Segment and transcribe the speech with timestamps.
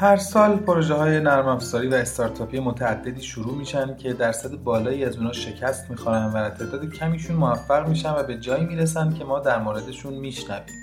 [0.00, 5.16] هر سال پروژه های نرم افزاری و استارتاپی متعددی شروع میشن که درصد بالایی از
[5.16, 9.58] اونا شکست می‌خورن و تعداد کمیشون موفق میشن و به جایی می‌رسن که ما در
[9.58, 10.74] موردشون میشنویم.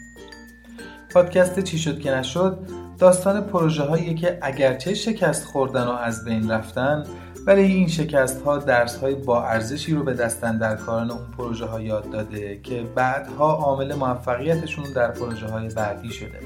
[1.14, 2.60] پادکست چی شد که نشد؟
[3.00, 7.04] داستان پروژه هایی که اگرچه شکست خوردن و از بین رفتن
[7.48, 11.66] ولی این شکست ها درس های با ارزشی رو به دستن در کاران اون پروژه
[11.66, 16.40] ها یاد داده که بعدها عامل موفقیتشون در پروژه های بعدی شده.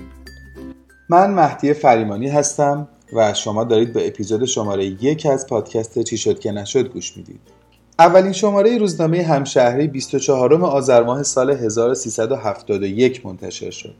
[1.11, 6.39] من مهدی فریمانی هستم و شما دارید به اپیزود شماره یک از پادکست چی شد
[6.39, 7.39] که نشد گوش می‌دید.
[7.99, 13.95] اولین شماره روزنامه همشهری 24 آذر ماه سال 1371 منتشر شد.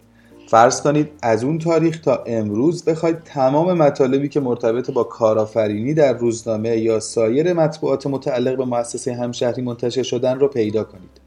[0.48, 6.14] فرض کنید از اون تاریخ تا امروز بخواید تمام مطالبی که مرتبط با کارآفرینی در
[6.14, 11.21] روزنامه یا سایر مطبوعات متعلق به مؤسسه همشهری منتشر شدن رو پیدا کنید.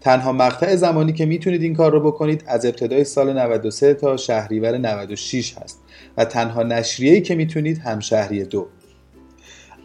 [0.00, 4.78] تنها مقطع زمانی که می‌تونید این کار رو بکنید از ابتدای سال 93 تا شهریور
[4.78, 5.78] 96 هست
[6.16, 8.66] و تنها نشریه‌ای که می‌تونید همشهری دو.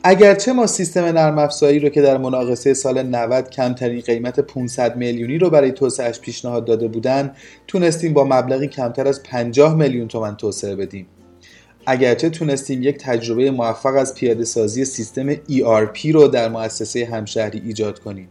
[0.07, 5.37] اگرچه ما سیستم نرم افزاری رو که در مناقصه سال 90 کمترین قیمت 500 میلیونی
[5.37, 7.31] رو برای توسعهش پیشنهاد داده بودن
[7.67, 11.07] تونستیم با مبلغی کمتر از 50 میلیون تومن توسعه بدیم.
[11.85, 17.99] اگرچه تونستیم یک تجربه موفق از پیاده سازی سیستم ERP رو در مؤسسه همشهری ایجاد
[17.99, 18.29] کنیم.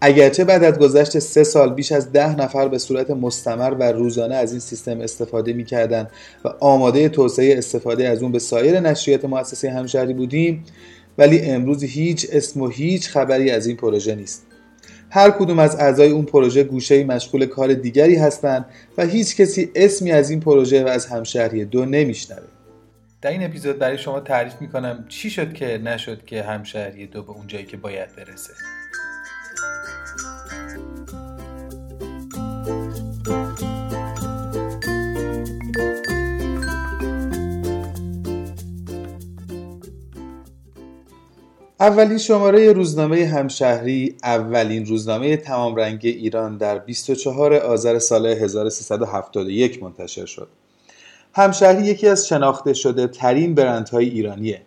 [0.00, 4.34] اگرچه بعد از گذشت سه سال بیش از ده نفر به صورت مستمر و روزانه
[4.34, 6.08] از این سیستم استفاده می‌کردن
[6.44, 10.64] و آماده توسعه استفاده از اون به سایر نشریات مؤسسه همشهری بودیم
[11.18, 14.46] ولی امروز هیچ اسم و هیچ خبری از این پروژه نیست.
[15.10, 18.64] هر کدوم از اعضای اون پروژه گوشه مشغول کار دیگری هستند
[18.98, 22.42] و هیچ کسی اسمی از این پروژه و از همشهری دو نمیشنوه.
[23.22, 27.30] در این اپیزود برای شما تعریف می‌کنم چی شد که نشد که همشهری دو به
[27.30, 28.52] اونجایی که باید برسه.
[41.80, 50.26] اولین شماره روزنامه همشهری اولین روزنامه تمام رنگ ایران در 24 آذر سال 1371 منتشر
[50.26, 50.48] شد.
[51.34, 54.62] همشهری یکی از شناخته شده ترین برندهای ایرانیه.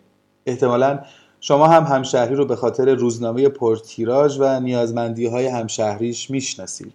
[0.45, 0.99] احتمالا
[1.39, 6.93] شما هم همشهری رو به خاطر روزنامه پرتیراژ و نیازمندی های همشهریش می‌شناسید.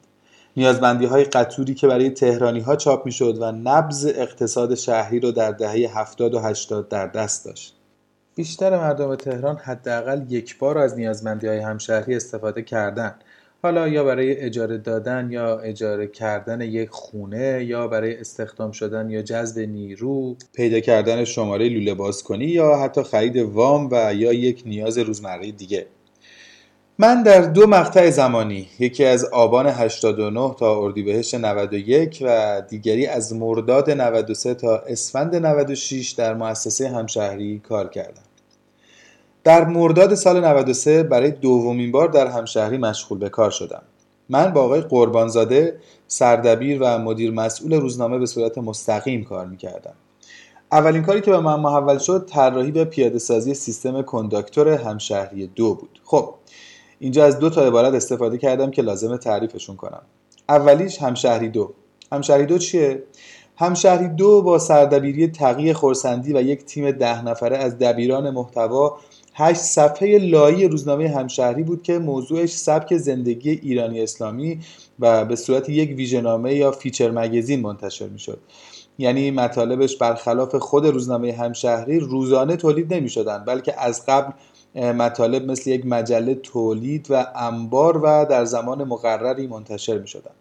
[0.56, 5.50] نیازمندی های قطوری که برای تهرانی ها چاپ می‌شد و نبز اقتصاد شهری رو در
[5.50, 7.77] دهه 70 و 80 در دست داشت.
[8.38, 13.14] بیشتر مردم تهران حداقل یک بار از نیازمندی های همشهری استفاده کردن.
[13.62, 19.22] حالا یا برای اجاره دادن یا اجاره کردن یک خونه یا برای استخدام شدن یا
[19.22, 24.98] جذب نیرو پیدا کردن شماره لوله بازکنی یا حتی خرید وام و یا یک نیاز
[24.98, 25.86] روزمره دیگه.
[26.98, 33.34] من در دو مقطع زمانی یکی از آبان 89 تا اردیبهشت 91 و دیگری از
[33.34, 38.27] مرداد 93 تا اسفند 96 در مؤسسه همشهری کار کردم.
[39.44, 43.82] در مرداد سال 93 برای دومین بار در همشهری مشغول به کار شدم.
[44.28, 49.94] من با آقای قربانزاده سردبیر و مدیر مسئول روزنامه به صورت مستقیم کار می‌کردم.
[50.72, 55.74] اولین کاری که به من محول شد طراحی و پیاده سازی سیستم کنداکتور همشهری دو
[55.74, 56.00] بود.
[56.04, 56.34] خب
[56.98, 60.02] اینجا از دو تا عبارت استفاده کردم که لازم تعریفشون کنم.
[60.48, 61.72] اولیش همشهری دو.
[62.12, 63.02] همشهری دو چیه؟
[63.56, 68.98] همشهری دو با سردبیری تقی خورسندی و یک تیم ده نفره از دبیران محتوا
[69.40, 74.60] هشت صفحه لایی روزنامه همشهری بود که موضوعش سبک زندگی ایرانی اسلامی
[75.00, 78.38] و به صورت یک ویژنامه یا feature magazine منتشر می‌شد
[78.98, 84.32] یعنی مطالبش برخلاف خود روزنامه همشهری روزانه تولید نمی شدن بلکه از قبل
[84.74, 90.34] مطالب مثل یک مجله تولید و انبار و در زمان مقرری منتشر می شدن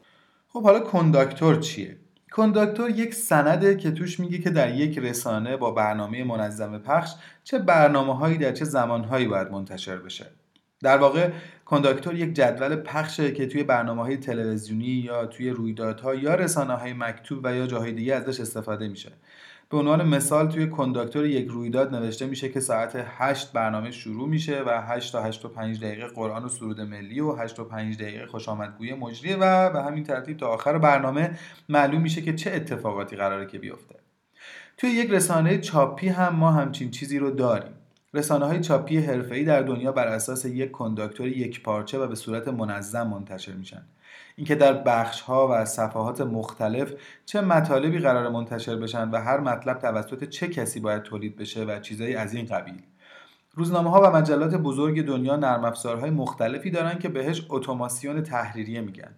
[0.54, 1.98] خب حالا کنداکتور چیه؟
[2.38, 7.12] کنداکتور یک سنده که توش میگه که در یک رسانه با برنامه منظم پخش
[7.44, 10.26] چه برنامه هایی در چه زمان هایی باید منتشر بشه.
[10.82, 11.30] در واقع
[11.66, 16.94] کنداکتور یک جدول پخشه که توی برنامه های تلویزیونی یا توی رویدادها یا رسانه های
[16.94, 19.12] مکتوب و یا جاهای دیگه ازش استفاده میشه.
[19.70, 24.64] به عنوان مثال توی کنداکتور یک رویداد نوشته میشه که ساعت 8 برنامه شروع میشه
[24.64, 27.98] و 8 تا 8 و 5 دقیقه قرآن و سرود ملی و 8 تا 5
[27.98, 31.40] دقیقه خوش آمدگوی مجریه و به همین ترتیب تا آخر برنامه
[31.70, 33.96] معلوم میشه که چه اتفاقاتی قراره که بیفته.
[34.78, 37.74] توی یک رسانه چاپی هم ما همچین چیزی رو داریم.
[38.14, 42.48] رسانه های چاپی حرفه‌ای در دنیا بر اساس یک کنداکتور یک پارچه و به صورت
[42.48, 43.82] منظم منتشر میشن.
[44.38, 46.94] اینکه در بخش ها و صفحات مختلف
[47.26, 51.80] چه مطالبی قراره منتشر بشن و هر مطلب توسط چه کسی باید تولید بشه و
[51.80, 52.82] چیزایی از این قبیل.
[53.54, 59.16] روزنامه ها و مجلات بزرگ دنیا نرم افزارهای مختلفی دارن که بهش اتوماسیون تحریریه میگن.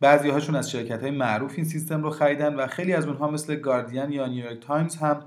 [0.00, 3.56] بعضی هاشون از شرکت های معروف این سیستم رو خریدن و خیلی از اونها مثل
[3.56, 5.22] گاردین یا نیویورک تایمز هم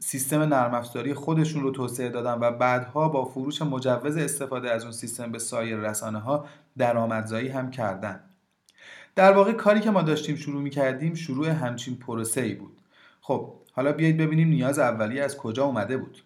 [0.00, 4.92] سیستم نرم افزاری خودشون رو توسعه دادن و بعدها با فروش مجوز استفاده از اون
[4.92, 6.46] سیستم به سایر رسانه ها
[6.78, 8.20] درآمدزایی هم کردن.
[9.16, 12.80] در واقع کاری که ما داشتیم شروع می کردیم شروع همچین پروسه ای بود
[13.20, 16.22] خب حالا بیایید ببینیم نیاز اولیه از کجا اومده بود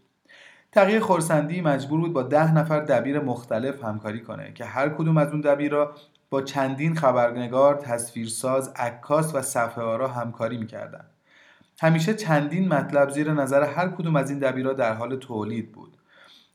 [0.72, 5.30] تغییر خورسندی مجبور بود با ده نفر دبیر مختلف همکاری کنه که هر کدوم از
[5.30, 5.94] اون دبیرا
[6.30, 11.04] با چندین خبرنگار، تصویرساز، عکاس و صفحه آرا همکاری می‌کردن.
[11.80, 15.96] همیشه چندین مطلب زیر نظر هر کدوم از این دبیرا در حال تولید بود.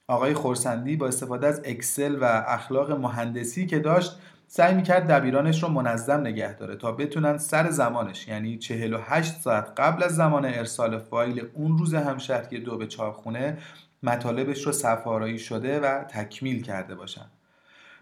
[0.07, 5.69] آقای خورسندی با استفاده از اکسل و اخلاق مهندسی که داشت سعی می‌کرد دبیرانش رو
[5.69, 11.47] منظم نگه داره تا بتونن سر زمانش یعنی 48 ساعت قبل از زمان ارسال فایل
[11.53, 13.57] اون روز همشهری دو به چاپخونه
[14.03, 17.25] مطالبش رو صفحه شده و تکمیل کرده باشن.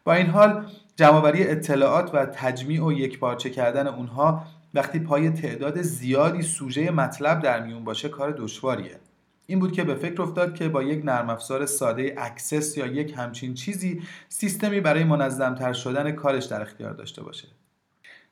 [0.04, 6.42] با این حال جمعآوری اطلاعات و تجمیع و یکپارچه کردن اونها وقتی پای تعداد زیادی
[6.42, 9.00] سوژه مطلب در میون باشه کار دشواریه.
[9.46, 13.14] این بود که به فکر افتاد که با یک نرم افزار ساده Access یا یک
[13.18, 17.48] همچین چیزی سیستمی برای منظمتر شدن کارش در اختیار داشته باشه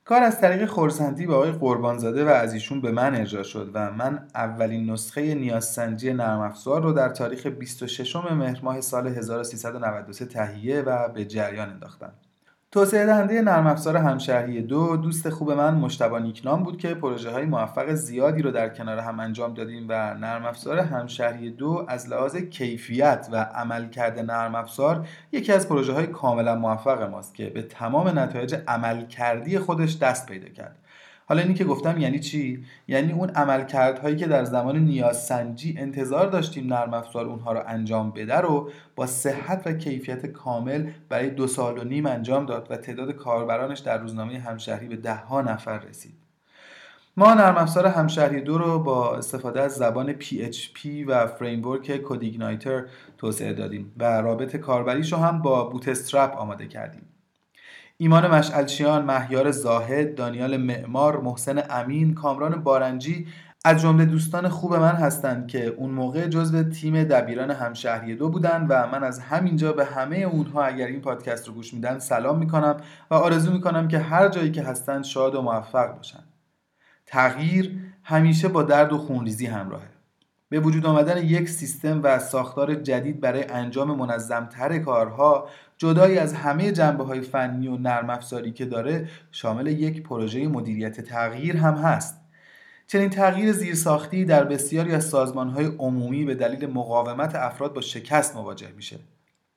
[0.05, 3.91] کار از طریق خورسندی به آقای قربانزاده و از ایشون به من ارجاع شد و
[3.91, 10.81] من اولین نسخه نیازسنجی نرم افزار رو در تاریخ 26 مهر ماه سال 1393 تهیه
[10.81, 12.13] و به جریان انداختم.
[12.71, 17.45] توسعه دهنده نرم افزار همشهری دو دوست خوب من مشتبا نیکنام بود که پروژه های
[17.45, 22.35] موفق زیادی رو در کنار هم انجام دادیم و نرم افزار همشهری دو از لحاظ
[22.35, 28.19] کیفیت و عملکرد نرم افزار یکی از پروژه های کاملا موفق ماست که به تمام
[28.19, 30.75] نتایج عملکردی خودش دست پیدا کرد.
[31.25, 36.73] حالا اینی که گفتم یعنی چی؟ یعنی اون عملکردهایی که در زمان نیازسنجی انتظار داشتیم
[36.73, 41.77] نرم افزار اونها رو انجام بده رو با صحت و کیفیت کامل برای دو سال
[41.77, 46.13] و نیم انجام داد و تعداد کاربرانش در روزنامه همشهری به ده ها نفر رسید.
[47.18, 52.85] ما نرم افزار همشهری دو رو با استفاده از زبان PHP و framework CodeIgniter
[53.18, 57.10] توسعه دادیم و رابط کاربریش رو هم با Bootstrap آماده کردیم.
[58.01, 63.27] ایمان مشعلچیان، مهیار زاهد، دانیال معمار، محسن امین، کامران بارنجی
[63.65, 68.65] از جمله دوستان خوب من هستند که اون موقع جزو تیم دبیران همشهری دو بودن
[68.69, 72.77] و من از همینجا به همه اونها اگر این پادکست رو گوش میدن سلام می‌کنم
[73.12, 76.24] و آرزو می‌کنم که هر جایی که هستند شاد و موفق باشن.
[77.06, 79.90] تغییر همیشه با درد و خونریزی همراهه.
[80.51, 86.71] به وجود آمدن یک سیستم و ساختار جدید برای انجام منظمتر کارها جدایی از همه
[86.71, 92.21] جنبه های فنی و نرم افزاری که داره شامل یک پروژه مدیریت تغییر هم هست.
[92.88, 98.36] چنین تغییر زیرساختی در بسیاری از سازمان های عمومی به دلیل مقاومت افراد با شکست
[98.36, 99.00] مواجه میشه.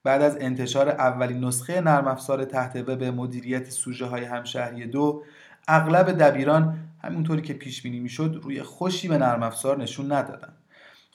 [0.05, 5.23] بعد از انتشار اولین نسخه نرم افزار تحت به مدیریت سوژه های همشهری دو
[5.69, 10.53] اغلب دبیران همونطوری که پیش بینی می‌شد روی خوشی به نرم افزار نشون ندادن.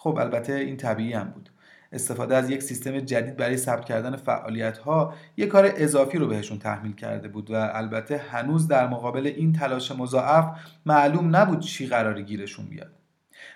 [0.01, 1.49] خب البته این طبیعی هم بود.
[1.91, 6.59] استفاده از یک سیستم جدید برای ثبت کردن فعالیت ها یک کار اضافی رو بهشون
[6.59, 10.45] تحمیل کرده بود و البته هنوز در مقابل این تلاش مضاعف
[10.85, 12.98] معلوم نبود چی قرار گیرشون بیاد.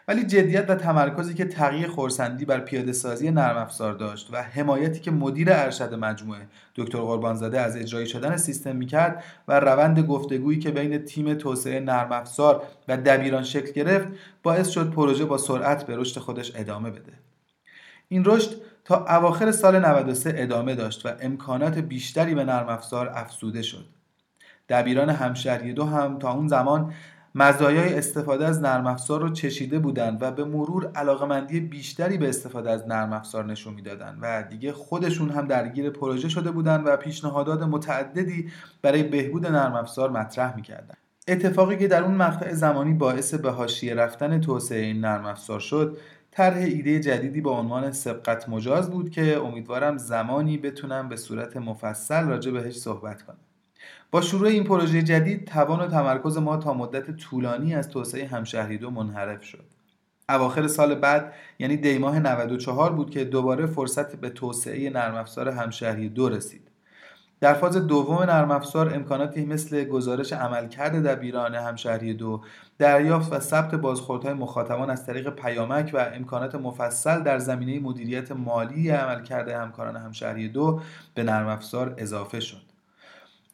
[0.08, 5.00] ولی جدیت و تمرکزی که تغییر خورسندی بر پیاده سازی نرم افزار داشت و حمایتی
[5.00, 10.72] که مدیر ارشد مجموعه دکتر قربانزاده از اجرایی شدن سیستم می‌کرد و روند گفتگویی که
[10.72, 14.08] بین تیم توسعه نرم افزار و دبیران شکل گرفت
[14.44, 17.14] باعث شد پروژه با سرعت به رشد خودش ادامه بده
[18.10, 23.62] این رشد تا اواخر سال 93 ادامه داشت و امکانات بیشتری به نرم افزار افزوده
[23.62, 23.86] شد.
[24.70, 26.94] دبیران همشهری دو هم تا اون زمان
[27.36, 32.72] مزایای استفاده از نرم افزار رو چشیده بودند و به مرور علاقمندی بیشتری به استفاده
[32.72, 37.62] از نرم افزار نشون می‌دادند و دیگه خودشون هم درگیر پروژه شده بودند و پیشنهادات
[37.62, 40.98] متعددی برای بهبود نرم افزار مطرح می‌کردند.
[41.28, 45.98] اتفاقی که در اون مقطع زمانی باعث به حاشیه رفتن توسعه این نرم افزار شد
[46.32, 52.28] طرح ایده جدیدی با عنوان سبقت مجاز بود که امیدوارم زمانی بتونم به صورت مفصل
[52.28, 53.38] راجع بهش صحبت کنم
[54.14, 58.78] با شروع این پروژه جدید توان و تمرکز ما تا مدت طولانی از توسعه همشهری
[58.78, 59.66] دو منحرف شد.
[60.30, 66.10] اواخر سال بعد یعنی دیماه 94 بود که دوباره فرصت به توسعه نرم افزار همشهری
[66.10, 66.68] دو رسید.
[67.40, 72.42] در فاز دوم نرم افزار امکاناتی مثل گزارش عملکرد دبیران همشهری دو
[72.78, 78.90] دریافت و ثبت بازخوردهای مخاطبان از طریق پیامک و امکانات مفصل در زمینه مدیریت مالی
[78.90, 80.82] عملکرد همکاران همشهری دو
[81.14, 82.73] به نرم افزار اضافه شد.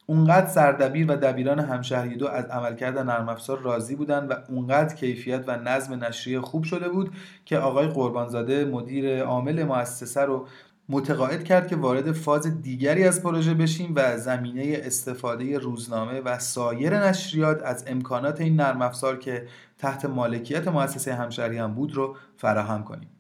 [0.10, 5.44] اونقدر سردبیر و دبیران همشهری دو از عملکرد نرم افزار راضی بودند و اونقدر کیفیت
[5.48, 7.14] و نظم نشریه خوب شده بود
[7.46, 10.48] که آقای قربانزاده مدیر عامل مؤسسه رو
[10.90, 17.00] متقاعد کرد که وارد فاز دیگری از پروژه بشیم و زمینه استفاده روزنامه و سایر
[17.00, 19.48] نشریات از امکانات این نرم افزار که
[19.78, 23.19] تحت مالکیت مؤسسه همشهری هم بود رو فراهم کنیم.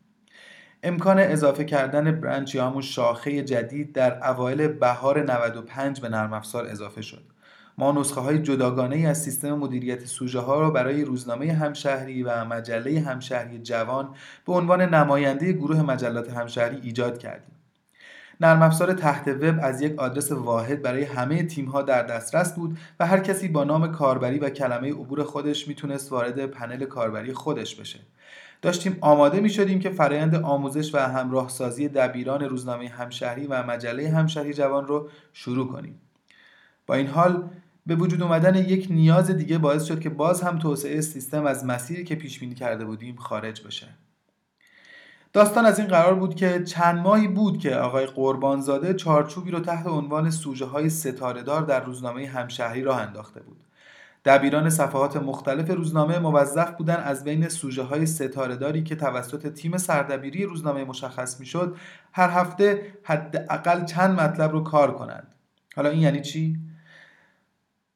[0.83, 6.65] امکان اضافه کردن برنچ یا همون شاخه جدید در اوایل بهار 95 به نرم افزار
[6.65, 7.24] اضافه شد.
[7.77, 12.45] ما نسخه های جداگانه ای از سیستم مدیریت سوژه ها را برای روزنامه همشهری و
[12.45, 17.58] مجله همشهری جوان به عنوان نماینده گروه مجلات همشهری ایجاد کردیم.
[18.41, 22.77] نرم افزار تحت وب از یک آدرس واحد برای همه تیم ها در دسترس بود
[23.00, 27.75] و هر کسی با نام کاربری و کلمه عبور خودش می‌تونست وارد پنل کاربری خودش
[27.75, 28.00] بشه.
[28.62, 34.10] داشتیم آماده می شدیم که فرایند آموزش و همراه سازی دبیران روزنامه همشهری و مجله
[34.10, 36.01] همشهری جوان رو شروع کنیم.
[36.88, 37.50] با این حال
[37.86, 42.03] به وجود اومدن یک نیاز دیگه باعث شد که باز هم توسعه سیستم از مسیری
[42.03, 43.88] که پیش بینی کرده بودیم خارج بشه.
[45.33, 49.88] داستان از این قرار بود که چند ماهی بود که آقای قربانزاده چارچوبی رو تحت
[49.88, 53.63] عنوان سوژه های ستارهدار در روزنامه همشهری راه انداخته بود.
[54.25, 60.43] دبیران صفحات مختلف روزنامه موظف بودن از بین سوژه های ستارهداری که توسط تیم سردبیری
[60.45, 61.77] روزنامه مشخص می‌شد
[62.13, 65.27] هر هفته حداقل چند مطلب رو کار کنند.
[65.75, 66.57] حالا این یعنی چی؟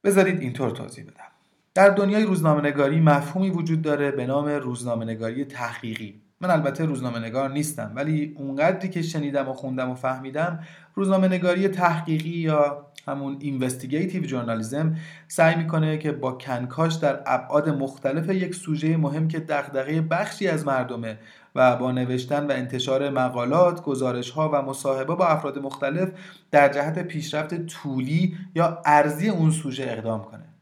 [0.04, 1.32] بذارید اینطور توضیح بدم.
[1.74, 6.23] در دنیای روزنامه نگاری مفهومی وجود داره به نام روزنامه نگاری تحقیقی.
[6.44, 10.60] من البته روزنامه نگار نیستم ولی اونقدری که شنیدم و خوندم و فهمیدم
[10.96, 14.96] روزنامه نگاری تحقیقی یا همون اینوستیگیتیو جورنالیزم
[15.28, 20.66] سعی می‌کنه که با کنکاش در ابعاد مختلف یک سوژه مهم که دغدغه بخشی از
[20.66, 21.18] مردمه
[21.56, 26.10] و با نوشتن و انتشار مقالات، گزارش ها و مصاحبه با افراد مختلف
[26.52, 30.53] در جهت پیشرفت طولی یا ارزی اون سوژه اقدام کنه.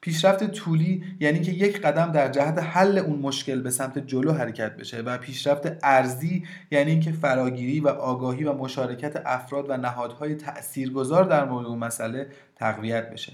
[0.00, 4.76] پیشرفت طولی یعنی که یک قدم در جهت حل اون مشکل به سمت جلو حرکت
[4.76, 11.24] بشه و پیشرفت ارزی یعنی اینکه فراگیری و آگاهی و مشارکت افراد و نهادهای تاثیرگذار
[11.24, 13.32] در مورد اون مسئله تقویت بشه.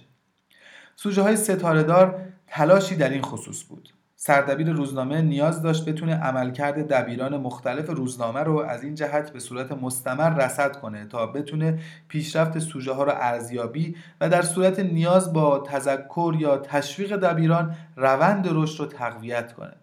[0.97, 2.15] سوژه های ستاره
[2.47, 3.94] تلاشی در این خصوص بود.
[4.27, 9.73] سردبیر روزنامه نیاز داشت بتونه عملکرد دبیران مختلف روزنامه رو از این جهت به صورت
[9.73, 11.79] مستمر رصد کنه تا بتونه
[12.09, 18.49] پیشرفت سوژه ها رو ارزیابی و در صورت نیاز با تذکر یا تشویق دبیران روند
[18.51, 19.77] رشد رو تقویت کنه.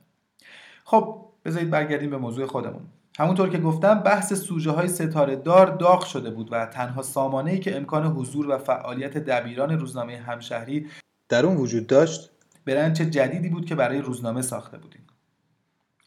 [0.84, 2.82] خب بذارید برگردیم به موضوع خودمون.
[3.20, 7.60] همونطور که گفتم بحث سوژه های ستاره دار داغ شده بود و تنها سامانه ای
[7.60, 10.88] که امکان حضور و فعالیت دبیران روزنامه همشهری
[11.30, 12.32] در اون وجود داشت
[12.66, 15.02] برنچ جدیدی بود که برای روزنامه ساخته بودیم.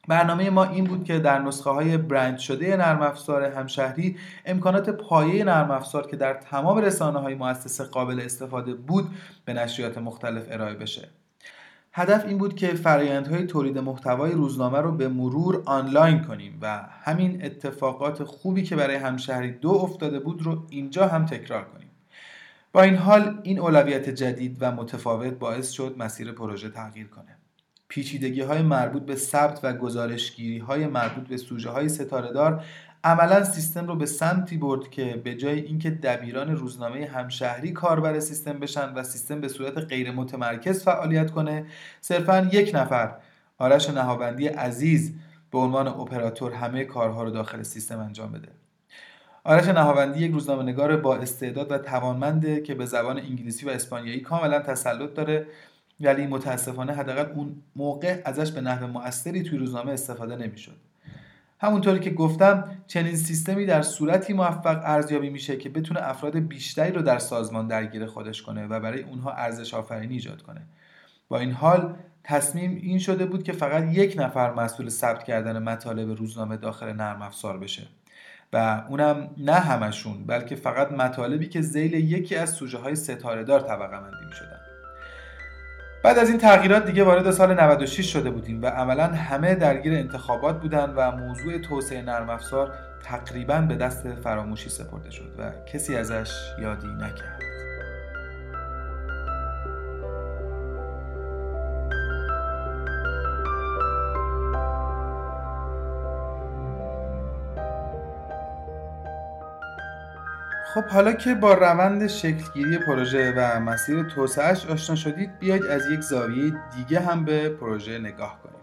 [0.09, 5.45] برنامه ما این بود که در نسخه های برند شده نرم افزار همشهری امکانات پایه
[5.45, 9.11] نرم افزار که در تمام رسانه های مؤسسه قابل استفاده بود
[9.45, 11.09] به نشریات مختلف ارائه بشه.
[11.93, 17.45] هدف این بود که فرایندهای تولید محتوای روزنامه رو به مرور آنلاین کنیم و همین
[17.45, 21.84] اتفاقات خوبی که برای همشهری دو افتاده بود رو اینجا هم تکرار کنیم.
[22.75, 27.39] با این حال این اولویت جدید و متفاوت باعث شد مسیر پروژه تغییر کنه.
[27.89, 32.65] پیچیدگی های مربوط به ثبت و گزارشگیری های مربوط به سوژه های ستارهدار
[33.05, 38.59] عملا سیستم رو به سمتی برد که به جای اینکه دبیران روزنامه همشهری کاربر سیستم
[38.59, 41.67] بشن و سیستم به صورت غیر متمرکز فعالیت کنه
[42.01, 43.17] صرفا یک نفر
[43.59, 45.15] آرش نهاوندی عزیز
[45.51, 48.64] به عنوان اپراتور همه کارها رو داخل سیستم انجام بده.
[49.47, 54.21] آرش نهاوندی یک روزنامه نگار با استعداد و توانمنده که به زبان انگلیسی و اسپانیایی
[54.21, 55.47] کاملا تسلط داره
[56.01, 60.77] ولی متاسفانه حداقل اون موقع ازش به نحو موثری توی روزنامه استفاده نمی‌شد.
[61.61, 67.03] همونطوری که گفتم چنین سیستمی در صورتی موفق ارزیابی میشه که بتونه افراد بیشتری رو
[67.03, 70.61] در سازمان درگیر خودش کنه و برای اونها ارزش آفرینی ایجاد کنه.
[71.29, 76.19] با این حال تصمیم این شده بود که فقط یک نفر مسئول ثبت کردن مطالب
[76.19, 77.83] روزنامه داخل نرم افزار بشه.
[78.55, 83.61] و اونم نه همشون بلکه فقط مطالبی که زیل یکی از سوژه های ستاره دار
[83.61, 84.61] طبقه مندی می شدن.
[86.05, 90.61] بعد از این تغییرات دیگه وارد سال 96 شده بودیم و عملا همه درگیر انتخابات
[90.61, 96.31] بودن و موضوع توسعه نرم افزار تقریبا به دست فراموشی سپرده شد و کسی ازش
[96.59, 97.44] یادی نکرد
[110.75, 116.01] خب حالا که با روند شکلگیری پروژه و مسیر توسعهش آشنا شدید بیاید از یک
[116.01, 118.61] زاویه دیگه هم به پروژه نگاه کنیم.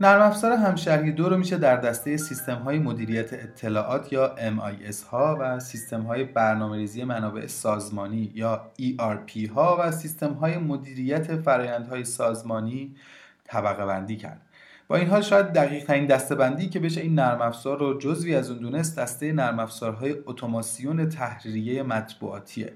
[0.00, 5.38] نرم افزار همشهری دو رو میشه در دسته سیستم های مدیریت اطلاعات یا MIS ها
[5.40, 12.04] و سیستم های برنامه ریزی منابع سازمانی یا ERP ها و سیستم های مدیریت فرایندهای
[12.04, 12.96] سازمانی
[13.44, 14.40] طبقه بندی کرد.
[14.88, 18.50] با این حال شاید دقیق ترین دستبندی که بشه این نرم افزار رو جزوی از
[18.50, 22.72] اون دونست دسته نرم افزارهای اتوماسیون تحریریه مطبوعاتیه.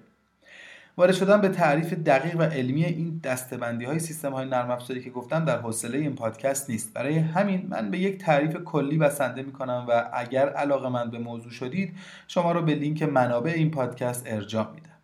[0.98, 5.10] وارد شدن به تعریف دقیق و علمی این دستبندی های سیستم های نرم افزاری که
[5.10, 6.92] گفتم در حوصله این پادکست نیست.
[6.94, 11.18] برای همین من به یک تعریف کلی بسنده می کنم و اگر علاقه من به
[11.18, 11.96] موضوع شدید
[12.28, 14.95] شما رو به لینک منابع این پادکست ارجاع میدم.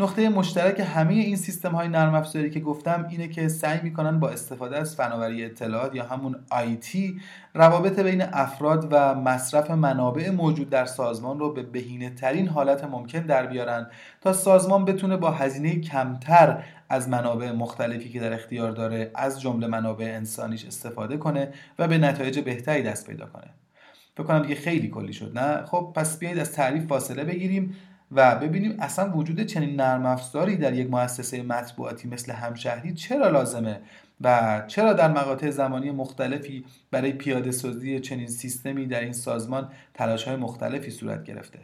[0.00, 4.28] نقطه مشترک همه این سیستم های نرم افزاری که گفتم اینه که سعی می‌کنن با
[4.28, 7.20] استفاده از فناوری اطلاعات یا همون آیتی
[7.54, 13.20] روابط بین افراد و مصرف منابع موجود در سازمان رو به بهینه ترین حالت ممکن
[13.20, 13.86] در بیارن
[14.20, 19.66] تا سازمان بتونه با هزینه کمتر از منابع مختلفی که در اختیار داره از جمله
[19.66, 23.50] منابع انسانیش استفاده کنه و به نتایج بهتری دست پیدا کنه.
[24.16, 27.76] فکر کنم دیگه خیلی کلی شد نه؟ خب پس بیایید از تعریف فاصله بگیریم.
[28.12, 33.80] و ببینیم اصلا وجود چنین نرم افزاری در یک مؤسسه مطبوعاتی مثل همشهری چرا لازمه
[34.20, 40.24] و چرا در مقاطع زمانی مختلفی برای پیاده سازی چنین سیستمی در این سازمان تلاش
[40.24, 41.58] های مختلفی صورت گرفته؟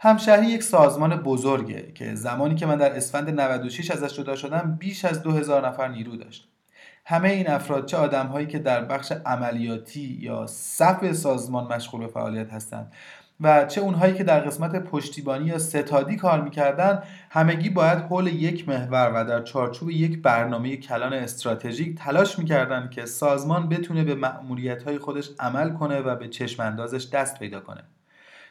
[0.00, 5.04] همشهری یک سازمان بزرگه که زمانی که من در اسفند 96 ازش جدا شدم بیش
[5.04, 6.48] از 2000 نفر نیرو داشت.
[7.06, 12.06] همه این افراد چه آدم هایی که در بخش عملیاتی یا صف سازمان مشغول به
[12.06, 12.92] فعالیت هستند؟
[13.44, 18.68] و چه اونهایی که در قسمت پشتیبانی یا ستادی کار می‌کردن همگی باید حول یک
[18.68, 24.82] محور و در چارچوب یک برنامه کلان استراتژیک تلاش می‌کردن که سازمان بتونه به مأموریت
[24.82, 27.80] های خودش عمل کنه و به چشم اندازش دست پیدا کنه.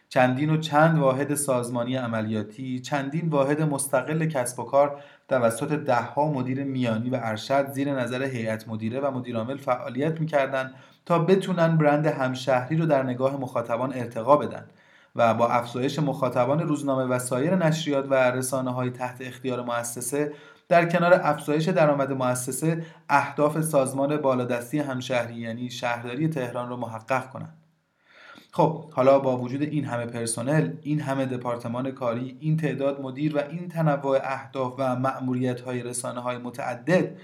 [0.09, 6.63] چندین و چند واحد سازمانی عملیاتی چندین واحد مستقل کسب و کار توسط دهها مدیر
[6.63, 10.73] میانی و ارشد زیر نظر هیئت مدیره و مدیرعامل فعالیت می‌کردند
[11.05, 14.65] تا بتونن برند همشهری رو در نگاه مخاطبان ارتقا بدن.
[15.15, 20.33] و با افزایش مخاطبان روزنامه و سایر نشریات و رسانه های تحت اختیار مؤسسه
[20.69, 27.57] در کنار افزایش درآمد مؤسسه اهداف سازمان بالادستی همشهری یعنی شهرداری تهران رو محقق کنند.
[28.51, 33.39] خب حالا با وجود این همه پرسنل این همه دپارتمان کاری این تعداد مدیر و
[33.49, 37.17] این تنوع اهداف و مأموریت های رسانه های متعدد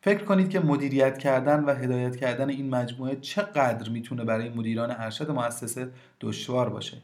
[0.00, 5.30] فکر کنید که مدیریت کردن و هدایت کردن این مجموعه چقدر می‌تونه برای مدیران ارشد
[5.30, 6.96] مؤسسه دشوار باشه؟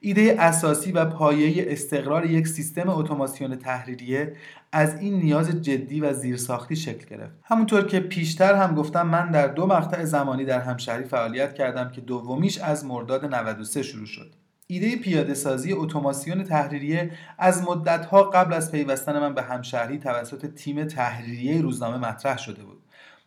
[0.00, 4.36] ایده اساسی و پایه استقرار یک سیستم اتوماسیون تحریریه
[4.72, 7.32] از این نیاز جدی و زیرساختی شکل گرفت.
[7.44, 12.00] همونطور که پیشتر هم گفتم من در دو مقطع زمانی در همشهری فعالیت کردم که
[12.00, 14.34] دومیش از مرداد 93 شروع شد.
[14.66, 20.84] ایده پیاده سازی اتوماسیون تحریریه از مدتها قبل از پیوستن من به همشهری توسط تیم
[20.84, 22.82] تحریریه روزنامه مطرح شده بود.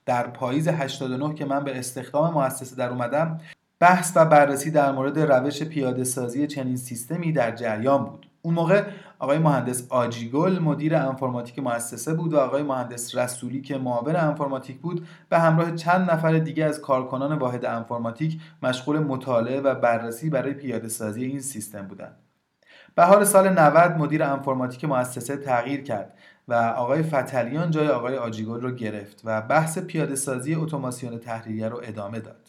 [0.06, 3.40] در پاییز 89 که من به استخدام مؤسسه در اومدم
[3.82, 8.84] بحث و بررسی در مورد روش پیاده سازی چنین سیستمی در جریان بود اون موقع
[9.20, 15.08] آقای مهندس آجیگل مدیر انفرماتیک مؤسسه بود و آقای مهندس رسولی که معاون انفرماتیک بود
[15.30, 20.88] به همراه چند نفر دیگه از کارکنان واحد انفرماتیک مشغول مطالعه و بررسی برای پیاده
[20.88, 22.16] سازی این سیستم بودند.
[22.96, 26.14] بهار سال 90 مدیر انفرماتیک مؤسسه تغییر کرد
[26.48, 31.82] و آقای فتلیان جای آقای آجیگل رو گرفت و بحث پیاده سازی اتوماسیون تحریریه رو
[31.84, 32.41] ادامه داد.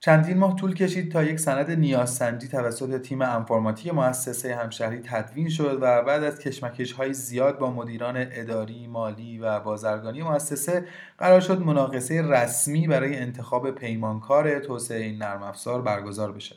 [0.00, 5.78] چندین ماه طول کشید تا یک سند نیازسنجی توسط تیم انفرماتیک مؤسسه همشهری تدوین شد
[5.80, 10.84] و بعد از کشمکش های زیاد با مدیران اداری، مالی و بازرگانی مؤسسه
[11.18, 16.56] قرار شد مناقصه رسمی برای انتخاب پیمانکار توسعه این نرم افزار برگزار بشه.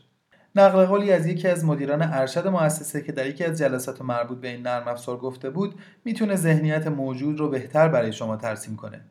[0.55, 4.47] نقل قولی از یکی از مدیران ارشد مؤسسه که در یکی از جلسات مربوط به
[4.47, 9.01] این نرم افزار گفته بود می‌تونه ذهنیت موجود رو بهتر برای شما ترسیم کنه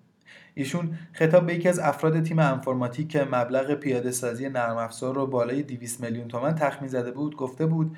[0.54, 5.26] ایشون خطاب به یکی از افراد تیم انفرماتیک که مبلغ پیاده سازی نرم افزار رو
[5.26, 7.96] بالای 200 میلیون تومن تخمین زده بود گفته بود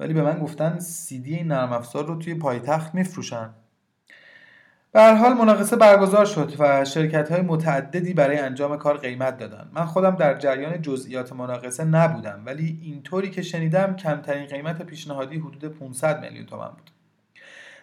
[0.00, 3.50] ولی به من گفتن دی این نرم افزار رو توی پایتخت میفروشن.
[4.92, 9.70] به هر حال مناقصه برگزار شد و شرکت های متعددی برای انجام کار قیمت دادن.
[9.72, 15.64] من خودم در جریان جزئیات مناقصه نبودم ولی اینطوری که شنیدم کمترین قیمت پیشنهادی حدود
[15.64, 16.90] 500 میلیون تومن بود.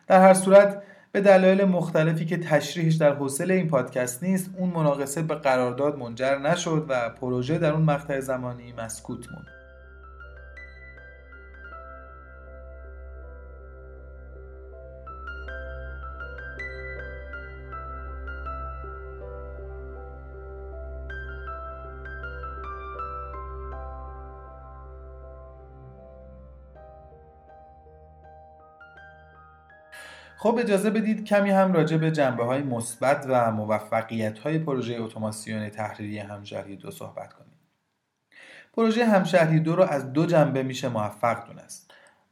[0.07, 5.21] در هر صورت به دلایل مختلفی که تشریحش در حوصله این پادکست نیست اون مناقصه
[5.21, 9.60] به قرارداد منجر نشد و پروژه در اون مقطع زمانی مسکوت موند.
[30.41, 35.69] خب اجازه بدید کمی هم راجع به جنبه های مثبت و موفقیت های پروژه اتوماسیون
[35.69, 37.53] تحریری همشهری دو صحبت کنیم.
[38.73, 41.91] پروژه همشهری دو رو از دو جنبه میشه موفق دونست.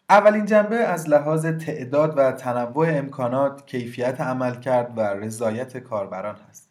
[0.10, 6.69] اولین جنبه از لحاظ تعداد و تنوع امکانات کیفیت عمل کرد و رضایت کاربران هست.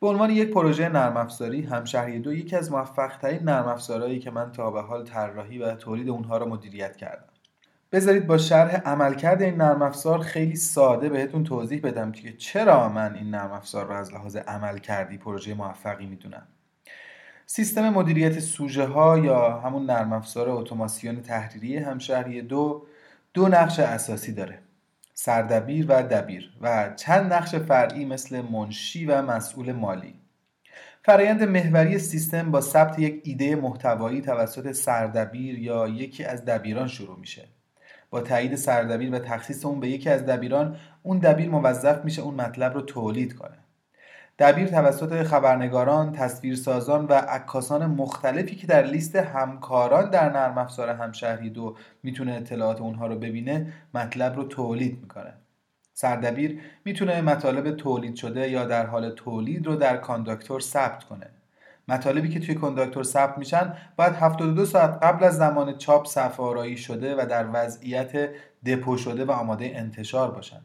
[0.00, 4.30] به عنوان یک پروژه نرم افزاری همشهری دو یکی از موفق ترین نرم افزارهایی که
[4.30, 7.33] من تا به حال طراحی و تولید اونها را مدیریت کردم.
[7.94, 13.14] بذارید با شرح عملکرد این نرم افزار خیلی ساده بهتون توضیح بدم که چرا من
[13.14, 16.46] این نرم افزار را از لحاظ عمل کردی پروژه موفقی می‌دونم.
[17.46, 22.86] سیستم مدیریت سوژه ها یا همون نرم افزار اتوماسیون تحریری همشهری دو
[23.34, 24.58] دو نقش اساسی داره.
[25.14, 30.14] سردبیر و دبیر و چند نقش فرعی مثل منشی و مسئول مالی.
[31.04, 37.18] فرایند محوری سیستم با ثبت یک ایده محتوایی توسط سردبیر یا یکی از دبیران شروع
[37.18, 37.48] میشه.
[38.14, 42.34] با تایید سردبیر و تخصیص اون به یکی از دبیران اون دبیر موظف میشه اون
[42.34, 43.58] مطلب رو تولید کنه.
[44.38, 51.50] دبیر توسط خبرنگاران، تصویرسازان و عکاسان مختلفی که در لیست همکاران در نرم افزار همشهری
[51.50, 55.32] دو می‌تونه اطلاعات اونها رو ببینه مطلب رو تولید می‌کنه.
[55.94, 61.26] سردبیر می‌تونه مطالب تولید شده یا در حال تولید رو در کانداکتور ثبت کنه.
[61.88, 67.16] مطالبی که توی کانداکتور ثبت میشن باید 72 ساعت قبل از زمان چاپ صفحه شده
[67.16, 68.30] و در وضعیت
[68.66, 70.64] دپو شده و آماده انتشار باشند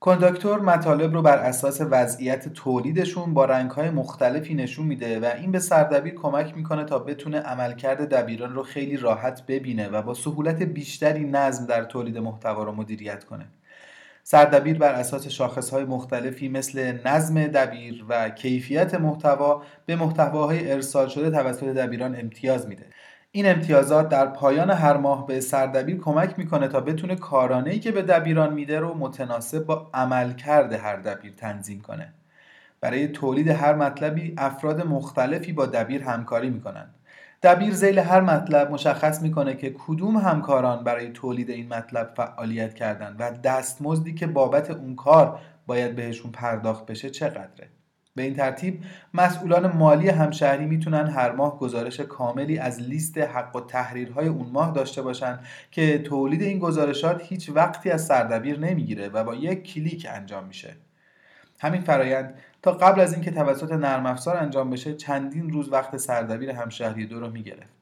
[0.00, 5.58] کنداکتور مطالب رو بر اساس وضعیت تولیدشون با رنگهای مختلفی نشون میده و این به
[5.58, 11.24] سردبیر کمک می‌کنه تا بتونه عملکرد دبیران رو خیلی راحت ببینه و با سهولت بیشتری
[11.24, 13.46] نظم در تولید محتوا رو مدیریت کنه.
[14.30, 21.30] سردبیر بر اساس شاخصهای مختلفی مثل نظم دبیر و کیفیت محتوا به محتواهای ارسال شده
[21.30, 22.86] توسط دبیران امتیاز میده.
[23.32, 28.02] این امتیازات در پایان هر ماه به سردبیر کمک می‌کنه تا بتونه کارانه‌ای که به
[28.02, 32.12] دبیران میده رو متناسب با عملکرد هر دبیر تنظیم کنه.
[32.80, 36.94] برای تولید هر مطلبی افراد مختلفی با دبیر همکاری می‌کنند.
[37.42, 43.16] دبیر زیل هر مطلب مشخص می‌کنه که کدوم همکاران برای تولید این مطلب فعالیت کردند
[43.18, 47.68] و دستمزدی که بابت اون کار باید بهشون پرداخت بشه چقدره.
[48.14, 53.60] به این ترتیب مسئولان مالی همشهری می‌تونن هر ماه گزارش کاملی از لیست حق و
[53.60, 55.38] تحریرهای اون ماه داشته باشن
[55.70, 60.76] که تولید این گزارشات هیچ وقتی از سردبیر نمی‌گیره و با یک کلیک انجام میشه.
[61.60, 66.50] همین فرایند تا قبل از اینکه توسط نرم افزار انجام بشه چندین روز وقت سردبیر
[66.50, 67.80] همشهری دو رو می‌گرفت.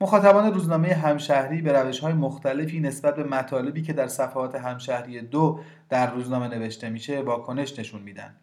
[0.00, 5.60] مخاطبان روزنامه همشهری به روش های مختلفی نسبت به مطالبی که در صفحات همشهری دو
[5.88, 8.34] در روزنامه نوشته میشه واکنش نشون میدن.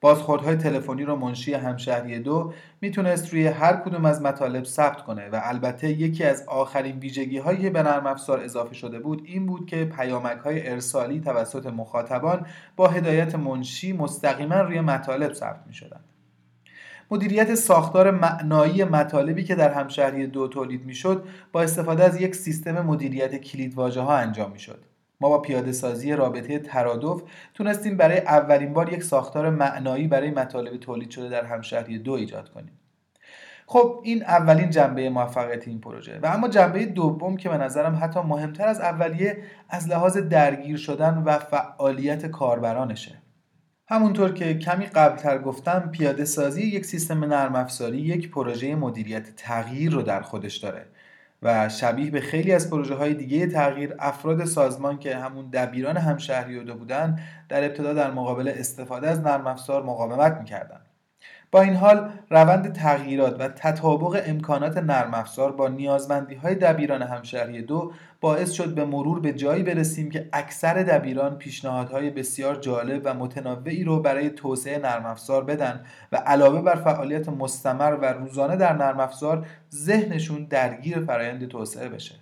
[0.00, 5.40] بازخوردهای تلفنی رو منشی همشهری دو می‌تونست روی هر کدوم از مطالب ثبت کنه و
[5.42, 9.66] البته یکی از آخرین ویژگی هایی که به نرم افزار اضافه شده بود این بود
[9.66, 15.74] که پیامک های ارسالی توسط مخاطبان با هدایت منشی مستقیما روی مطالب ثبت می.
[17.10, 22.80] مدیریت ساختار معنایی مطالبی که در همشهری دو تولید می‌شد با استفاده از یک سیستم
[22.80, 24.84] مدیریت کلیدواژه ها انجام می‌شد
[25.20, 27.22] ما با پیاده سازی رابطه ترادف
[27.54, 32.48] تونستیم برای اولین بار یک ساختار معنایی برای مطالب تولید شده در همشهری دو ایجاد
[32.48, 32.78] کنیم.
[33.66, 36.18] خب این اولین جنبه موفقیت این پروژه.
[36.22, 41.22] و اما جنبه دوم که به نظرم حتی مهمتر از اولیه از لحاظ درگیر شدن
[41.26, 43.22] و فعالیت کاربرانشه.
[43.88, 49.92] همونطور که کمی قبلتر گفتم پیاده سازی یک سیستم نرم افزاری یک پروژه مدیریت تغییر
[49.92, 50.86] رو در خودش داره.
[51.42, 56.60] و شبیه به خیلی از پروژه های دیگه تغییر افراد سازمان که همون دبیران همشهری
[56.60, 60.80] بودن در ابتدا در مقابل استفاده از نرم افزار مقاومت می‌کردن.
[61.50, 67.62] با این حال روند تغییرات و تطابق امکانات نرم افزار با نیازمندی های دبیران همشهری
[67.62, 73.14] دو باعث شد به مرور به جایی برسیم که اکثر دبیران پیشنهادهای بسیار جالب و
[73.14, 78.72] متنوعی رو برای توسعه نرم افزار بدن و علاوه بر فعالیت مستمر و روزانه در
[78.72, 82.14] نرم افزار ذهنشون درگیر فرایند توسعه بشه.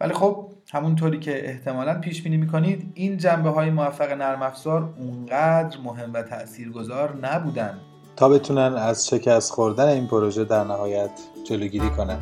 [0.00, 5.78] ولی خب همونطوری که احتمالا پیش بینی می‌کنید این جنبه های موفق نرم افزار اونقدر
[5.84, 7.78] مهم و تاثیرگذار نبودن.
[8.18, 11.10] تا بتونن از شکست خوردن این پروژه در نهایت
[11.44, 12.18] جلوگیری کنن.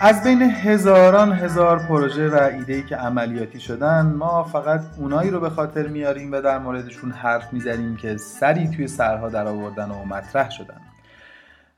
[0.00, 5.50] از بین هزاران هزار پروژه و ایده‌ای که عملیاتی شدن ما فقط اونایی رو به
[5.50, 10.50] خاطر میاریم و در موردشون حرف می‌زنیم که سری توی سرها در آوردن و مطرح
[10.50, 10.80] شدن.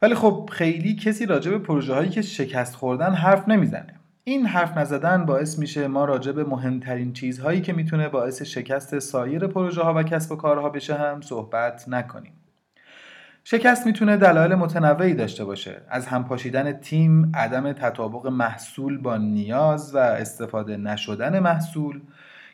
[0.03, 3.95] ولی خب خیلی کسی راجع به پروژه هایی که شکست خوردن حرف نمی‌زنه.
[4.25, 9.47] این حرف نزدن باعث میشه ما راجع به مهمترین چیزهایی که می‌تونه باعث شکست سایر
[9.47, 12.33] پروژه ها و کسب و کارها بشه هم صحبت نکنیم.
[13.45, 15.81] شکست می‌تونه دلایل متنوعی داشته باشه.
[15.89, 22.01] از همپاشیدن تیم، عدم تطابق محصول با نیاز و استفاده نشدن محصول،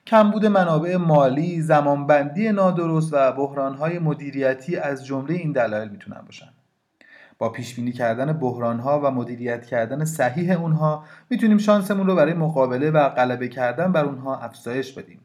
[0.06, 6.48] کمبود منابع مالی، زمانبندی نادرست و بحرانهای مدیریتی از جمله این دلایل می‌تونن باشن.
[7.38, 12.34] با پیش بینی کردن بحران ها و مدیریت کردن صحیح اونها می‌تونیم شانسمون رو برای
[12.34, 15.20] مقابله و غلبه کردن بر اونها افزایش بدیم.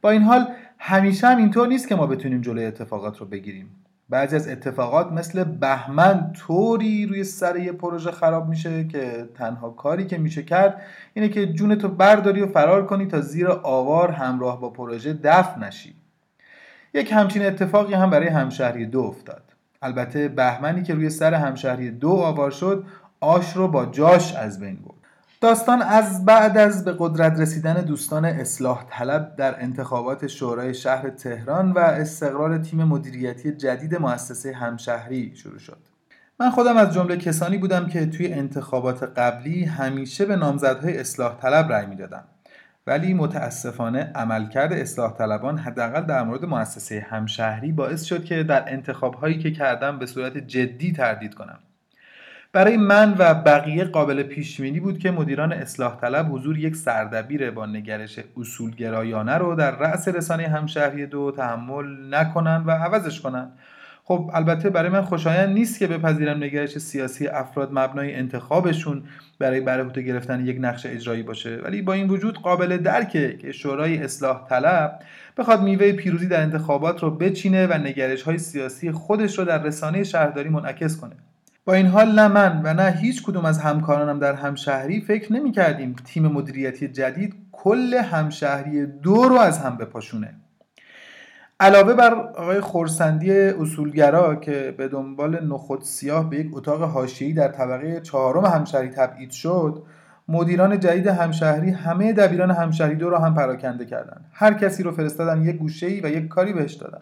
[0.00, 0.46] با این حال
[0.78, 3.68] همیشه هم اینطور نیست که ما بتونیم جلوی اتفاقات رو بگیریم.
[4.08, 10.06] بعضی از اتفاقات مثل بهمن طوری روی سر یه پروژه خراب میشه که تنها کاری
[10.06, 10.82] که میشه کرد
[11.14, 15.94] اینه که جونتو برداری و فرار کنی تا زیر آوار همراه با پروژه دفن نشی.
[16.94, 19.51] یک همچین اتفاقی هم برای همشهری دو افتاد.
[19.82, 22.84] البته بهمنی که روی سر همشهری دو آوار شد
[23.20, 25.02] آش رو با جاش از بین برد
[25.40, 31.72] داستان از بعد از به قدرت رسیدن دوستان اصلاح طلب در انتخابات شورای شهر تهران
[31.72, 35.78] و استقرار تیم مدیریتی جدید مؤسسه همشهری شروع شد.
[36.40, 41.72] من خودم از جمله کسانی بودم که توی انتخابات قبلی همیشه به نامزدهای اصلاح طلب
[41.72, 42.24] رأی می‌دادم.
[42.86, 49.14] ولی متاسفانه عملکرد اصلاح طلبان حداقل در مورد مؤسسه همشهری باعث شد که در انتخاب
[49.14, 51.58] هایی که کردم به صورت جدی تردید کنم.
[52.52, 57.50] برای من و بقیه قابل پیش بینی بود که مدیران اصلاح طلب حضور یک سردبیر
[57.50, 63.50] با نگرش اصولگرایانه رو در رأس رسانه همشهری دو تحمل نکنن و عوضش کنن
[64.04, 69.02] خب البته برای من خوشایند نیست که بپذیرم نگرش سیاسی افراد مبنای انتخابشون
[69.38, 71.56] برای برهوته گرفتن یک نقش اجرایی باشه.
[71.56, 74.98] ولی با این وجود قابل درکه که شورای اصلاح طلب
[75.36, 80.04] بخواد میوه پیروزی در انتخابات رو بچینه و نگرش های سیاسی خودش رو در رسانه
[80.04, 81.16] شهرداری منعکس کنه.
[81.64, 85.52] با این حال نه من و نه هیچ کدوم از همکارانم در همشهری فکر نمی
[85.52, 90.34] کردیم تیم مدیریتی جدید کل همشهری دو رو از هم بپاشونه.
[91.62, 97.48] علاوه بر آقای خورسندی اصولگرا که به دنبال نخود سیاه به یک اتاق حاشیه‌ای در
[97.48, 99.82] طبقه چهارم همشهری تبعید شد
[100.28, 104.24] مدیران جدید همشهری همه دبیران همشهری دو را هم پراکنده کردند.
[104.32, 107.00] هر کسی رو فرستادن یک گوشه‌ای و یک کاری بهش دادن.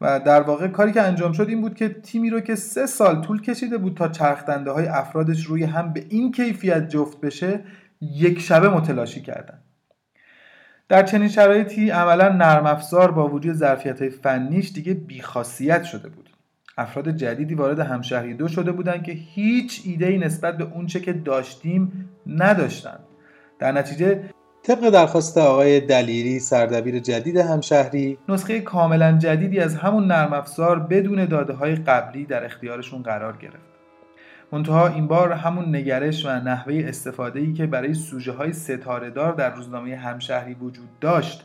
[0.00, 3.20] و در واقع کاری که انجام شد این بود که تیمی رو که سه سال
[3.20, 7.60] طول کشیده بود تا چرخدنده های افرادش روی هم به این کیفیت جفت بشه
[8.00, 9.58] یک شبه متلاشی کردن.
[10.88, 16.30] در چنین شرایطی عملا نرم افزار با وجود ظرفیت های فنیش دیگه بیخاصیت شده بود.
[16.78, 21.12] افراد جدیدی وارد همشهری دو شده بودند که هیچ ایده ای نسبت به اونچه که
[21.12, 23.00] داشتیم نداشتند.
[23.58, 24.20] در نتیجه
[24.62, 31.24] طبق درخواست آقای دلیری سردبیر جدید همشهری نسخه کاملا جدیدی از همون نرم افزار بدون
[31.24, 33.67] داده های قبلی در اختیارشون قرار گرفت.
[34.52, 39.32] منتها این بار همون نگرش و نحوه استفاده ای که برای سوژه های ستاره دار
[39.32, 41.44] در روزنامه همشهری وجود داشت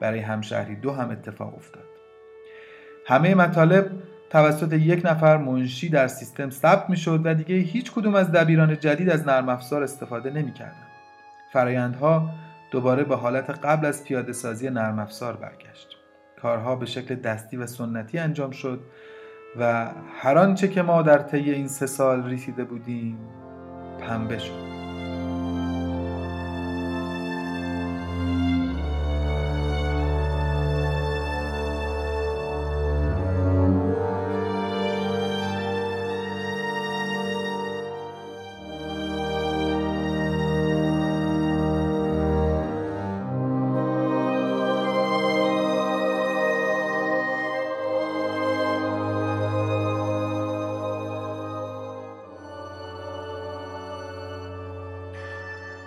[0.00, 1.84] برای همشهری دو هم اتفاق افتاد
[3.06, 3.90] همه مطالب
[4.30, 8.78] توسط یک نفر منشی در سیستم ثبت می شد و دیگه هیچ کدوم از دبیران
[8.78, 10.86] جدید از نرم افزار استفاده نمی کردن.
[11.52, 12.30] فرایندها
[12.70, 15.96] دوباره به حالت قبل از پیاده سازی نرم افزار برگشت
[16.42, 18.80] کارها به شکل دستی و سنتی انجام شد
[19.58, 23.18] و هر آنچه که ما در طی این سه سال رسیده بودیم
[24.00, 24.71] پنبه شد.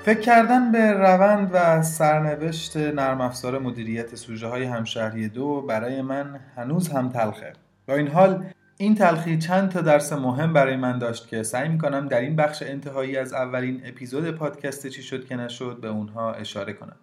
[0.05, 6.39] فکر کردن به روند و سرنوشت نرم افزار مدیریت سوژه های همشهری دو برای من
[6.55, 7.53] هنوز هم تلخه.
[7.87, 8.45] با این حال
[8.77, 12.63] این تلخی چند تا درس مهم برای من داشت که سعی می‌کنم در این بخش
[12.63, 16.97] انتهایی از اولین اپیزود پادکست چی شد که نشد به اونها اشاره کنم.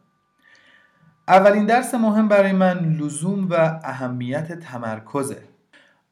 [1.28, 5.42] اولین درس مهم برای من لزوم و اهمیت تمرکزه.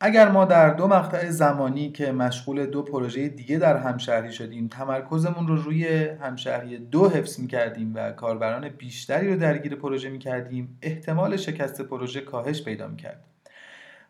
[0.02, 5.48] اگر ما در دو مقطع زمانی که مشغول دو پروژه دیگه در همشهری شدیم تمرکزمون
[5.48, 11.82] رو روی همشهری دو حفظ کردیم و کاربران بیشتری رو درگیر پروژه کردیم احتمال شکست
[11.82, 13.24] پروژه کاهش پیدا کرد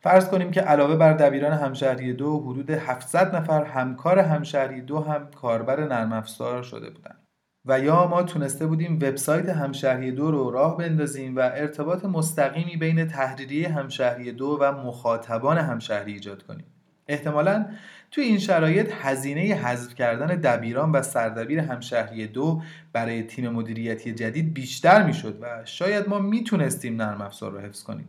[0.01, 5.31] فرض کنیم که علاوه بر دبیران همشهری دو حدود 700 نفر همکار همشهری دو هم
[5.31, 7.30] کاربر نرم افزار شده بودند.
[7.67, 13.09] و یا ما تونسته بودیم وبسایت همشهری دو رو راه بندازیم و ارتباط مستقیمی بین
[13.09, 16.65] تحریریه همشهری دو و مخاطبان همشهری ایجاد کنیم.
[17.09, 17.67] احتمالا
[18.11, 24.55] توی این شرایط هزینه حذف کردن دبیران و سردبیر همشهری دو برای تیم مدیریتی جدید
[24.55, 28.09] بیشتر می‌شد و شاید ما می‌تونستیم نرم افزار رو حفظ کنیم.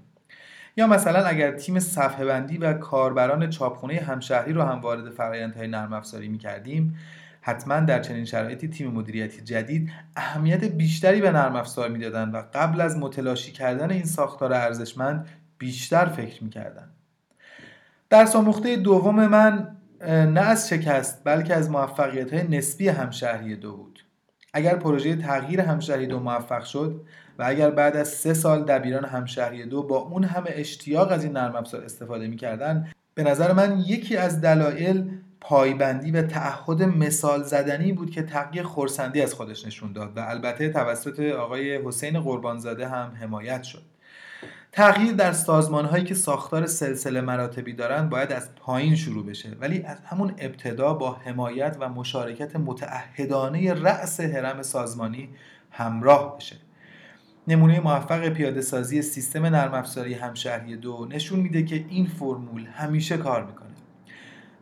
[0.77, 5.93] یا مثلا اگر تیم صفحه بندی و کاربران چاپخونه همشهری رو هم وارد فرایندهای نرم
[5.93, 6.97] افزاری می‌کردیم
[7.41, 12.82] حتما در چنین شرایطی تیم مدیریتی جدید اهمیت بیشتری به نرم افزار می‌دادند و قبل
[12.82, 15.27] از متلاشی کردن این ساختار ارزشمند
[15.58, 16.89] بیشتر فکر می‌کردن.
[18.10, 19.67] در آموخته دوم من
[20.08, 24.04] نه از شکست بلکه از موفقیت های نسبی همشهری دو بود.
[24.54, 27.01] اگر پروژه تغییر همشهری دو موفق شد
[27.39, 31.34] و اگر بعد از سه سال دبیران همشهری دو با اون همه اشتیاق از این
[31.34, 37.93] نرم افزار استفاده می‌کردن به نظر من یکی از دلایل پایبندی و تعهد مثال زدنی
[37.93, 43.12] بود که تقیه خورسندی از خودش نشون داد و البته توسط آقای حسین قربانزاده هم
[43.21, 43.82] حمایت شد.
[44.71, 49.84] تغییر در سازمان هایی که ساختار سلسله مراتبی دارند باید از پایین شروع بشه ولی
[49.84, 55.30] از همون ابتدا با حمایت و مشارکت متعهدانه رأس حرم سازمانی
[55.71, 56.56] همراه بشه.
[57.47, 63.17] نمونه موفق پیاده سازی سیستم نرم افزاری همشهری دو نشون میده که این فرمول همیشه
[63.17, 63.61] کار می‌کنه.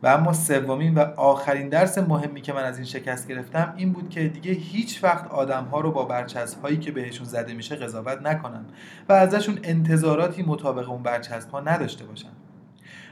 [0.02, 4.10] و اما سومین و آخرین درس مهمی که من از این شکست گرفتم این بود
[4.10, 8.22] که دیگه هیچ وقت آدم ها رو با برچسب هایی که بهشون زده میشه قضاوت
[8.22, 8.66] نکنم
[9.08, 12.32] و ازشون انتظاراتی مطابق اون برچسب ها نداشته باشم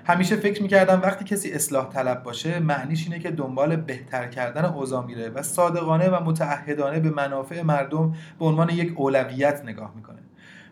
[0.06, 5.06] همیشه فکر می‌کردم وقتی کسی اصلاح طلب باشه معنیش اینه که دنبال بهتر کردن اوضاع
[5.06, 10.18] میره و صادقانه و متعهدانه به منافع مردم به عنوان یک اولویت نگاه می‌کنه.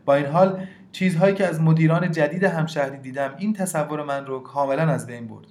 [0.05, 4.83] با این حال چیزهایی که از مدیران جدید همشهری دیدم این تصور من رو کاملا
[4.83, 5.47] از بین برد.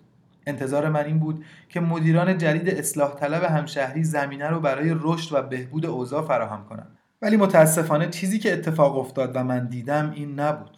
[0.48, 5.42] انتظار من این بود که مدیران جدید اصلاح طلب همشهری زمینه رو برای رشد و
[5.42, 10.78] بهبود اوضاع فراهم کنند ولی متاسفانه چیزی که اتفاق افتاد و من دیدم این نبود.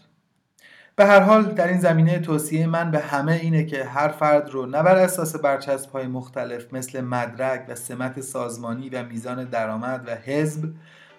[0.96, 4.66] به هر حال در این زمینه توصیه من به همه اینه که هر فرد رو
[4.66, 10.16] نه بر اساس برچسب های مختلف مثل مدرک و سمت سازمانی و میزان درآمد و
[10.16, 10.70] حزب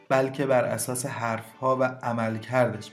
[0.08, 2.90] بلکه بر اساس حرف ها و عمل کردش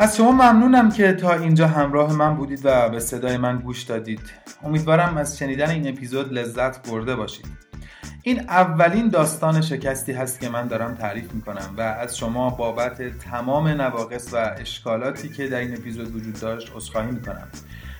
[0.00, 4.20] از شما ممنونم که تا اینجا همراه من بودید و به صدای من گوش دادید.
[4.62, 7.46] امیدوارم از شنیدن این اپیزود لذت برده باشید.
[8.22, 13.68] این اولین داستان شکستی هست که من دارم تعریف می‌کنم و از شما بابت تمام
[13.68, 17.48] نواقص و اشکالاتی که در این اپیزود وجود داشت عذرخواهی می‌کنم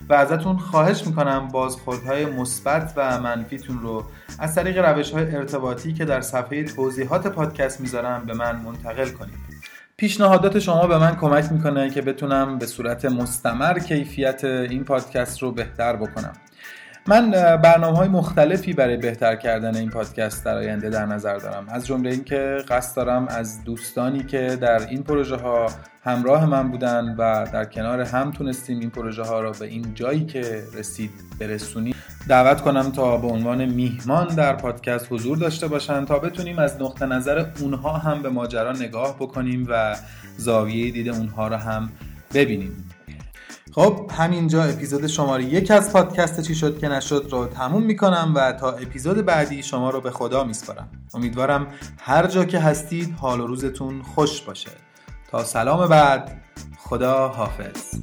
[0.08, 4.04] و ازتون خواهش می‌کنم بازخوردهای مثبت و منفیتون رو
[4.38, 9.39] از طریق روش های ارتباطی که در صفحه توضیحات پادکست می‌ذارم به من منتقل کنید.
[10.00, 15.52] پیشنهادات شما به من کمک می‌کنه که بتونم به صورت مستمر کیفیت این پادکست رو
[15.52, 16.32] بهتر بکنم.
[17.06, 21.66] من برنامه های مختلفی برای بهتر کردن این پادکست در آینده در نظر دارم.
[21.68, 25.66] از جمله اینکه قصد دارم از دوستانی که در این پروژه ها
[26.04, 30.24] همراه من بودن و در کنار هم تونستیم این پروژه ها را به این جایی
[30.24, 31.10] که رسید
[31.40, 31.94] برسونیم.
[32.28, 37.06] دعوت کنم تا به عنوان میهمان در پادکست حضور داشته باشن تا بتونیم از نقطه
[37.06, 39.96] نظر اونها هم به ماجرا نگاه بکنیم و
[40.36, 41.90] زاویه دید اونها را هم
[42.34, 42.89] ببینیم.
[43.74, 48.52] خب همینجا اپیزود شماره یک از پادکست چی شد که نشد رو تموم می‌کنم و
[48.52, 50.88] تا اپیزود بعدی شما رو به خدا میسپارم.
[51.14, 51.66] امیدوارم
[51.98, 54.70] هر جا که هستید حال و روزتون خوش باشه.
[55.30, 56.42] تا سلام بعد
[56.78, 57.94] خدا حافظ.